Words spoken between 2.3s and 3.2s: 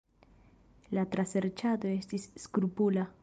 skrupula.